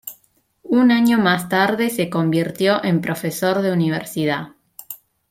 Un 0.63 0.89
año 0.89 1.19
más 1.19 1.47
tarde, 1.47 1.91
se 1.91 2.09
convirtió 2.09 2.83
en 2.83 3.01
profesor 3.01 3.61
de 3.61 3.71
universidad. 3.71 4.53